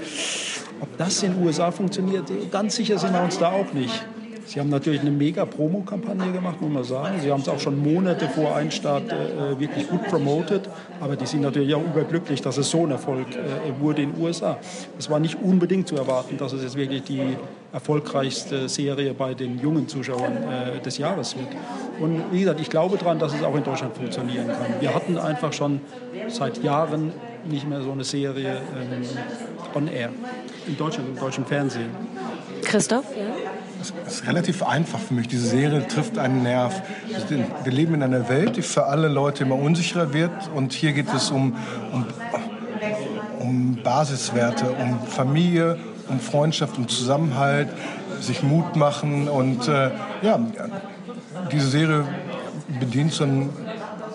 ob 0.81 0.97
das 0.99 1.23
in 1.23 1.35
den 1.35 1.47
USA 1.47 1.71
funktioniert, 1.71 2.25
ganz 2.51 2.77
sicher 2.77 2.99
sind 2.99 3.13
wir 3.13 3.23
uns 3.23 3.39
da 3.39 3.53
auch 3.53 3.73
nicht. 3.73 4.05
Sie 4.47 4.61
haben 4.61 4.69
natürlich 4.69 5.01
eine 5.01 5.11
mega 5.11 5.45
Promo-Kampagne 5.45 6.33
gemacht, 6.33 6.61
muss 6.61 6.71
man 6.71 6.85
sagen. 6.85 7.21
Sie 7.21 7.31
haben 7.31 7.41
es 7.41 7.49
auch 7.49 7.59
schon 7.59 7.83
Monate 7.83 8.29
vor 8.29 8.55
Einstart 8.55 9.11
äh, 9.11 9.59
wirklich 9.59 9.89
gut 9.89 10.05
promotet. 10.05 10.69
Aber 11.01 11.17
die 11.17 11.27
sind 11.27 11.43
natürlich 11.43 11.75
auch 11.75 11.83
überglücklich, 11.83 12.43
dass 12.43 12.59
es 12.59 12.71
so 12.71 12.85
ein 12.85 12.91
Erfolg 12.91 13.27
äh, 13.35 13.81
wurde 13.81 14.03
in 14.03 14.13
den 14.13 14.23
USA. 14.23 14.59
Es 14.99 15.09
war 15.09 15.19
nicht 15.19 15.39
unbedingt 15.43 15.89
zu 15.89 15.97
erwarten, 15.97 16.37
dass 16.37 16.53
es 16.53 16.63
jetzt 16.63 16.77
wirklich 16.77 17.05
die 17.05 17.37
erfolgreichste 17.73 18.69
Serie 18.69 19.15
bei 19.15 19.35
den 19.35 19.59
jungen 19.59 19.89
Zuschauern 19.89 20.33
äh, 20.37 20.81
des 20.81 20.99
Jahres 20.99 21.37
wird. 21.37 21.49
Und 22.01 22.23
wie 22.31 22.41
gesagt, 22.41 22.61
ich 22.61 22.71
glaube 22.71 22.99
daran, 22.99 23.19
dass 23.19 23.35
es 23.35 23.43
auch 23.43 23.57
in 23.57 23.65
Deutschland 23.65 23.97
funktionieren 23.97 24.47
kann. 24.47 24.81
Wir 24.81 24.95
hatten 24.95 25.19
einfach 25.19 25.53
schon 25.53 25.81
seit 26.29 26.63
Jahren 26.63 27.13
nicht 27.45 27.69
mehr 27.69 27.83
so 27.83 27.93
eine 27.93 28.05
Serie 28.05 28.61
ähm, 28.77 29.03
on 29.75 29.89
air 29.89 30.11
in 30.67 30.77
Deutschland, 30.77 31.09
im 31.11 31.19
deutschen 31.19 31.45
Fernsehen. 31.47 31.91
Christoph? 32.63 33.05
Ja? 33.17 33.35
Es 34.07 34.21
ist 34.21 34.27
relativ 34.27 34.63
einfach 34.63 34.99
für 34.99 35.15
mich. 35.15 35.29
Diese 35.29 35.47
Serie 35.47 35.87
trifft 35.87 36.19
einen 36.19 36.43
Nerv. 36.43 36.83
Wir 37.65 37.73
leben 37.73 37.95
in 37.95 38.03
einer 38.03 38.29
Welt, 38.29 38.57
die 38.57 38.63
für 38.63 38.87
alle 38.87 39.09
Leute 39.09 39.45
immer 39.45 39.57
unsicherer 39.57 40.15
wird. 40.15 40.31
Und 40.55 40.73
hier 40.73 40.93
geht 40.93 41.13
es 41.13 41.31
um, 41.31 41.55
um, 41.93 42.07
um 43.41 43.79
Basiswerte, 43.83 44.71
um 44.71 45.07
Familie, 45.07 45.79
um 46.09 46.19
Freundschaft, 46.19 46.79
um 46.79 46.89
Zusammenhalt, 46.89 47.69
sich 48.21 48.43
Mut 48.43 48.77
machen. 48.77 49.29
Und 49.29 49.69
äh, 49.69 49.91
ja, 50.23 50.41
diese 51.53 51.69
Serie 51.69 52.05
bedient 52.81 53.13
so 53.13 53.25
ein, 53.25 53.51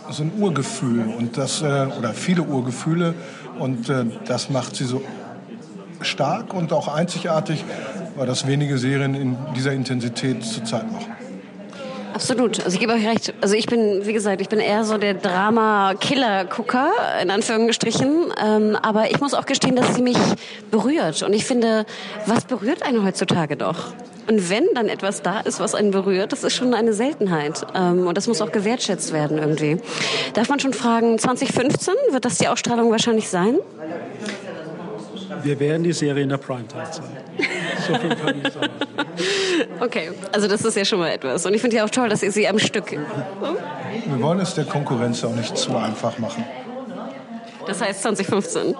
so 0.09 0.23
ein 0.23 0.31
Urgefühl 0.39 1.13
und 1.15 1.37
das, 1.37 1.61
äh, 1.61 1.87
oder 1.97 2.13
viele 2.13 2.41
Urgefühle. 2.41 3.13
Und 3.59 3.89
äh, 3.89 4.05
das 4.25 4.49
macht 4.49 4.75
sie 4.75 4.85
so 4.85 5.03
stark 6.01 6.53
und 6.53 6.73
auch 6.73 6.87
einzigartig, 6.87 7.63
weil 8.15 8.27
das 8.27 8.47
wenige 8.47 8.77
Serien 8.77 9.15
in 9.15 9.37
dieser 9.55 9.73
Intensität 9.73 10.43
zurzeit 10.43 10.91
machen. 10.91 11.13
Absolut. 12.13 12.59
Also 12.65 12.73
ich 12.73 12.79
gebe 12.79 12.93
euch 12.93 13.07
recht. 13.07 13.33
Also 13.39 13.55
ich 13.55 13.67
bin, 13.67 14.05
wie 14.05 14.13
gesagt, 14.13 14.41
ich 14.41 14.49
bin 14.49 14.59
eher 14.59 14.83
so 14.83 14.97
der 14.97 15.13
Drama-Killer-Gucker, 15.13 16.91
in 17.21 17.29
Anführungsstrichen. 17.29 18.33
Ähm, 18.43 18.77
aber 18.81 19.11
ich 19.11 19.21
muss 19.21 19.33
auch 19.33 19.45
gestehen, 19.45 19.75
dass 19.75 19.95
sie 19.95 20.01
mich 20.01 20.17
berührt. 20.71 21.23
Und 21.23 21.33
ich 21.33 21.45
finde, 21.45 21.85
was 22.25 22.45
berührt 22.45 22.83
einen 22.83 23.05
heutzutage 23.05 23.55
doch? 23.55 23.93
Und 24.27 24.49
wenn 24.49 24.65
dann 24.75 24.89
etwas 24.89 25.21
da 25.21 25.39
ist, 25.39 25.59
was 25.59 25.73
einen 25.73 25.91
berührt, 25.91 26.31
das 26.31 26.43
ist 26.43 26.55
schon 26.55 26.73
eine 26.73 26.93
Seltenheit. 26.93 27.65
Ähm, 27.73 28.05
und 28.05 28.17
das 28.17 28.27
muss 28.27 28.41
auch 28.41 28.51
gewertschätzt 28.51 29.13
werden 29.13 29.37
irgendwie. 29.37 29.77
Darf 30.33 30.49
man 30.49 30.59
schon 30.59 30.73
fragen, 30.73 31.17
2015 31.17 31.93
wird 32.11 32.25
das 32.25 32.37
die 32.37 32.47
Ausstrahlung 32.47 32.91
wahrscheinlich 32.91 33.29
sein? 33.29 33.55
Wir 35.43 35.59
werden 35.59 35.83
die 35.83 35.93
Serie 35.93 36.23
in 36.23 36.29
der 36.29 36.37
Primetime 36.37 36.89
zeigen. 36.91 37.17
So 37.87 37.95
viel 37.95 38.15
kann 38.15 38.41
ich 38.43 38.53
sagen. 38.53 38.73
Okay, 39.79 40.11
also 40.31 40.47
das 40.47 40.63
ist 40.63 40.75
ja 40.75 40.85
schon 40.85 40.99
mal 40.99 41.09
etwas. 41.09 41.45
Und 41.45 41.53
ich 41.53 41.61
finde 41.61 41.77
ja 41.77 41.85
auch 41.85 41.89
toll, 41.89 42.09
dass 42.09 42.23
ihr 42.23 42.31
sie 42.31 42.47
am 42.47 42.59
Stück. 42.59 42.91
Wir 42.91 44.21
wollen 44.21 44.39
es 44.39 44.53
der 44.53 44.65
Konkurrenz 44.65 45.23
auch 45.23 45.35
nicht 45.35 45.57
zu 45.57 45.75
einfach 45.75 46.17
machen. 46.19 46.43
Das 47.65 47.81
heißt 47.81 48.01
2015. 48.01 48.75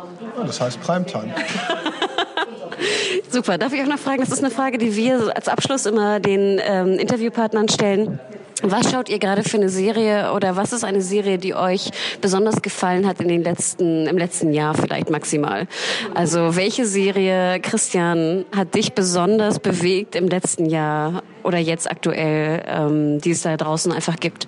Das 0.45 0.61
heißt 0.61 0.81
Primetime. 0.81 1.33
Super. 3.29 3.57
Darf 3.57 3.73
ich 3.73 3.81
auch 3.81 3.87
noch 3.87 3.99
fragen? 3.99 4.21
Das 4.21 4.29
ist 4.29 4.43
eine 4.43 4.51
Frage, 4.51 4.77
die 4.77 4.95
wir 4.95 5.35
als 5.35 5.47
Abschluss 5.47 5.85
immer 5.85 6.19
den 6.19 6.59
ähm, 6.63 6.97
Interviewpartnern 6.97 7.69
stellen. 7.69 8.19
Was 8.61 8.91
schaut 8.91 9.07
ihr 9.07 9.19
gerade 9.19 9.43
für 9.43 9.57
eine 9.57 9.69
Serie 9.69 10.33
oder 10.33 10.57
was 10.57 10.73
ist 10.73 10.83
eine 10.83 11.01
Serie, 11.01 11.37
die 11.37 11.55
euch 11.55 11.91
besonders 12.19 12.61
gefallen 12.61 13.07
hat 13.07 13.21
in 13.21 13.29
den 13.29 13.43
letzten, 13.43 14.05
im 14.05 14.17
letzten 14.17 14.53
Jahr 14.53 14.73
vielleicht 14.73 15.09
maximal? 15.09 15.67
Also 16.13 16.57
welche 16.57 16.85
Serie, 16.85 17.61
Christian, 17.61 18.43
hat 18.53 18.75
dich 18.75 18.93
besonders 18.93 19.59
bewegt 19.59 20.15
im 20.15 20.27
letzten 20.27 20.65
Jahr 20.65 21.23
oder 21.43 21.57
jetzt 21.57 21.89
aktuell, 21.89 22.63
ähm, 22.67 23.21
die 23.21 23.31
es 23.31 23.43
da 23.43 23.55
draußen 23.55 23.93
einfach 23.93 24.17
gibt? 24.17 24.47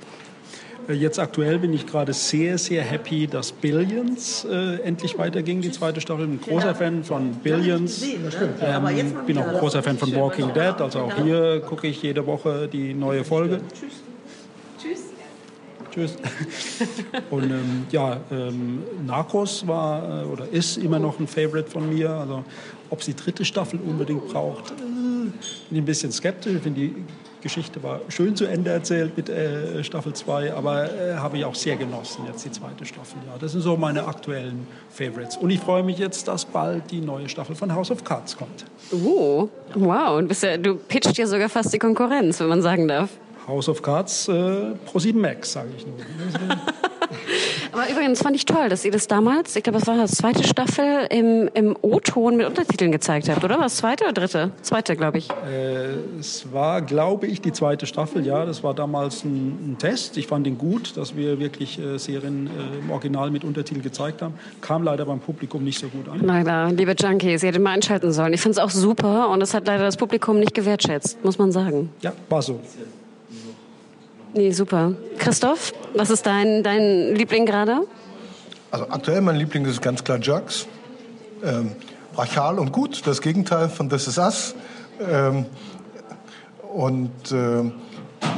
Äh, 0.88 0.94
jetzt 0.94 1.20
aktuell 1.20 1.60
bin 1.60 1.74
ich 1.74 1.86
gerade 1.86 2.14
sehr, 2.14 2.58
sehr 2.58 2.84
happy, 2.84 3.28
dass 3.28 3.52
Billions 3.52 4.46
äh, 4.46 4.82
endlich 4.82 5.18
weiterging, 5.18 5.62
die 5.62 5.72
zweite 5.72 6.02
Staffel. 6.02 6.26
Ein 6.26 6.42
großer 6.42 6.76
Fan 6.76 7.04
von 7.04 7.34
Billions. 7.36 8.04
Ähm, 8.04 9.14
bin 9.26 9.38
auch 9.38 9.48
ein 9.48 9.58
großer 9.58 9.84
Fan 9.84 9.98
von 9.98 10.14
Walking 10.16 10.54
Dead. 10.54 10.80
Also 10.80 11.00
auch 11.00 11.16
hier 11.24 11.62
gucke 11.62 11.88
ich 11.88 12.02
jede 12.02 12.26
Woche 12.26 12.68
die 12.72 12.94
neue 12.94 13.24
Folge. 13.24 13.62
Tschüss. 13.80 13.92
Tschüss. 15.92 16.16
Und 17.30 17.44
ähm, 17.44 17.86
ja, 17.92 18.22
ähm, 18.32 18.82
Narcos 19.06 19.68
war 19.68 20.24
äh, 20.24 20.26
oder 20.26 20.48
ist 20.50 20.78
immer 20.78 21.00
noch 21.00 21.20
ein 21.20 21.28
Favorite 21.28 21.70
von 21.70 21.94
mir. 21.94 22.10
Also 22.12 22.46
ob 22.90 23.04
sie 23.04 23.14
dritte 23.14 23.44
Staffel 23.44 23.80
unbedingt 23.86 24.28
braucht, 24.30 24.72
äh, 24.72 24.76
bin 24.76 25.34
ich 25.70 25.78
ein 25.78 25.86
bisschen 25.86 26.12
skeptisch. 26.12 26.56
Ich 26.56 26.62
finde 26.62 26.80
die 26.80 26.96
Geschichte 27.42 27.82
war 27.84 28.00
schön 28.10 28.36
zu 28.36 28.46
Ende 28.46 28.72
erzählt 28.72 29.18
mit 29.18 29.30
äh, 29.30 29.84
Staffel 29.84 30.14
2, 30.14 30.54
aber 30.54 30.86
äh, 30.86 31.16
habe 31.16 31.38
ich 31.38 31.46
auch 31.46 31.56
sehr 31.56 31.76
genossen, 31.76 32.26
jetzt 32.28 32.46
die 32.46 32.52
zweite 32.52 32.86
Staffel. 32.86 33.18
Ja, 33.28 33.38
das 33.40 33.52
sind 33.54 33.62
so 33.62 33.76
meine 33.78 34.06
aktuellen 34.06 34.68
Favorites. 34.90 35.38
Und 35.38 35.50
ich 35.50 35.60
freue 35.60 35.84
mich 35.84 35.98
jetzt, 35.98 36.28
dass 36.28 36.46
bald 36.46 36.92
die 36.92 37.02
neue 37.02 37.28
Staffel 37.30 37.56
von 37.56 37.74
House 37.74 37.92
of 37.92 38.04
Cards 38.04 38.38
kommt. 38.38 38.66
Oh, 38.92 39.50
wow. 39.76 40.18
Und 40.18 40.28
bist 40.28 40.44
ja, 40.44 40.58
du 40.58 40.76
pitcht 40.76 41.18
ja 41.18 41.28
sogar 41.28 41.50
fast 41.50 41.74
die 41.74 41.80
Konkurrenz, 41.80 42.40
wenn 42.40 42.48
man 42.48 42.62
sagen 42.62 42.88
darf. 42.88 43.10
House 43.48 43.68
of 43.68 43.82
Cards 43.82 44.28
äh, 44.28 44.74
Pro 44.86 45.00
7 45.00 45.20
Max, 45.20 45.54
sage 45.54 45.70
ich 45.76 45.86
nur. 45.86 45.96
Aber 47.72 47.90
übrigens 47.90 48.22
fand 48.22 48.36
ich 48.36 48.46
toll, 48.46 48.70
dass 48.70 48.84
ihr 48.84 48.92
das 48.92 49.08
damals, 49.08 49.56
ich 49.56 49.64
glaube, 49.64 49.80
es 49.80 49.88
war 49.88 49.96
das 49.96 50.12
zweite 50.12 50.44
Staffel, 50.44 51.08
im, 51.10 51.50
im 51.54 51.76
O-Ton 51.82 52.36
mit 52.38 52.46
Untertiteln 52.46 52.92
gezeigt 52.92 53.30
habt, 53.30 53.44
oder? 53.44 53.60
War 53.60 53.68
es 53.68 53.78
zweite 53.78 54.04
oder 54.06 54.14
dritte? 54.14 54.52
Zweite, 54.62 54.96
glaube 54.96 55.20
ich. 55.20 55.30
Äh, 55.30 56.20
es 56.20 56.52
war, 56.52 56.82
glaube 56.82 57.28
ich, 57.28 57.42
die 57.42 57.54
zweite 57.54 57.86
Staffel, 57.86 58.26
ja. 58.26 58.46
Das 58.46 58.64
war 58.64 58.74
damals 58.74 59.24
ein, 59.24 59.74
ein 59.74 59.78
Test. 59.78 60.18
Ich 60.18 60.28
fand 60.28 60.48
ihn 60.48 60.58
gut, 60.58 60.98
dass 60.98 61.16
wir 61.16 61.40
wirklich 61.40 61.80
äh, 61.80 61.98
Serien 61.98 62.48
äh, 62.48 62.80
im 62.80 62.92
Original 62.92 63.32
mit 63.32 63.44
Untertiteln 63.44 63.82
gezeigt 63.82 64.22
haben. 64.22 64.34
Kam 64.60 64.84
leider 64.84 65.06
beim 65.06 65.20
Publikum 65.20 65.64
nicht 65.64 65.80
so 65.80 65.88
gut 65.88 66.10
an. 66.10 66.20
Leider, 66.22 66.72
liebe 66.72 66.96
Junkies, 66.98 67.44
ihr 67.44 67.50
hättet 67.50 67.62
mal 67.62 67.72
einschalten 67.72 68.12
sollen. 68.12 68.34
Ich 68.34 68.42
finde 68.42 68.60
es 68.60 68.60
auch 68.60 68.70
super 68.70 69.30
und 69.30 69.42
es 69.42 69.54
hat 69.54 69.68
leider 69.68 69.84
das 69.84 69.98
Publikum 69.98 70.40
nicht 70.40 70.54
gewertschätzt, 70.54 71.24
muss 71.24 71.38
man 71.38 71.52
sagen. 71.52 71.90
Ja, 72.02 72.14
war 72.30 72.42
so. 72.42 72.60
Nee, 74.34 74.52
super. 74.52 74.94
Christoph, 75.18 75.74
was 75.94 76.10
ist 76.10 76.26
dein, 76.26 76.64
dein 76.64 77.16
Liebling 77.16 77.46
gerade? 77.46 77.82
Also 78.72 78.88
aktuell 78.90 79.22
mein 79.22 79.36
Liebling 79.36 79.66
ist 79.66 79.82
ganz 79.82 80.04
klar 80.04 80.20
Jugs. 80.20 80.68
Ähm, 81.44 81.76
brachial 82.14 82.60
und 82.60 82.72
gut, 82.72 83.06
das 83.06 83.22
Gegenteil 83.22 83.68
von 83.68 83.90
This 83.90 84.08
Is 84.08 84.18
Us. 84.18 84.56
Ähm, 85.10 85.46
und 86.74 87.32
äh, 87.32 87.64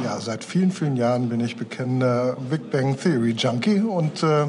ja, 0.02 0.18
seit 0.20 0.42
vielen, 0.42 0.72
vielen 0.72 0.96
Jahren 0.96 1.28
bin 1.28 1.40
ich 1.40 1.56
bekennender 1.56 2.36
Big 2.50 2.70
Bang 2.70 2.98
Theory 2.98 3.30
Junkie 3.32 3.80
und 3.80 4.22
äh, 4.22 4.46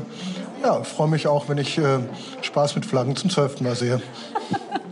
ja, 0.63 0.83
freue 0.83 1.09
mich 1.09 1.27
auch, 1.27 1.47
wenn 1.49 1.59
ich 1.59 1.77
äh, 1.77 1.99
Spaß 2.41 2.75
mit 2.75 2.85
Flaggen 2.85 3.15
zum 3.15 3.29
zwölften 3.29 3.65
Mal 3.65 3.75
sehe. 3.75 4.01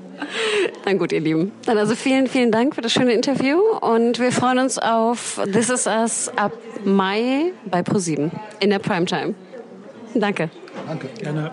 Na 0.85 0.93
gut, 0.93 1.11
ihr 1.13 1.21
Lieben. 1.21 1.51
Dann 1.65 1.77
also 1.77 1.95
vielen, 1.95 2.27
vielen 2.27 2.51
Dank 2.51 2.75
für 2.75 2.81
das 2.81 2.91
schöne 2.91 3.13
Interview 3.13 3.59
und 3.81 4.19
wir 4.19 4.31
freuen 4.31 4.59
uns 4.59 4.77
auf 4.77 5.39
This 5.51 5.69
Is 5.69 5.87
Us 5.87 6.29
ab 6.35 6.51
Mai 6.83 7.53
bei 7.65 7.81
ProSieben 7.81 8.31
in 8.59 8.69
der 8.69 8.79
Primetime. 8.79 9.33
Danke. 10.13 10.49
Danke. 10.87 11.07
Gerne. 11.19 11.51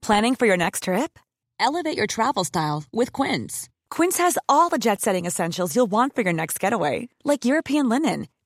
Planning 0.00 0.34
for 0.34 0.46
your 0.46 0.58
next 0.58 0.84
trip? 0.84 1.18
Elevate 1.58 1.96
your 1.96 2.06
travel 2.06 2.44
style 2.44 2.84
with 2.92 3.10
Quince. 3.12 3.70
Quince 3.90 4.18
has 4.18 4.36
all 4.48 4.68
the 4.68 4.78
jet 4.78 5.00
setting 5.00 5.24
essentials 5.24 5.74
you'll 5.74 5.90
want 5.90 6.14
for 6.14 6.22
your 6.22 6.32
next 6.32 6.60
getaway, 6.60 7.08
like 7.24 7.44
European 7.44 7.88
linen, 7.88 8.26